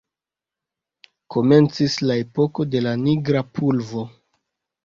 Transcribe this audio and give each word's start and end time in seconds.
Komencis 1.35 1.97
la 2.05 2.17
epoko 2.23 2.65
de 2.77 2.81
la 2.89 2.97
nigra 3.05 3.47
pulvo. 3.59 4.09